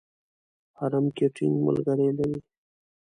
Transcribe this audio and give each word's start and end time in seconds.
حرم 0.77 1.05
کې 1.15 1.25
ټینګ 1.35 1.55
ملګري 1.67 2.09
لري. 2.17 2.39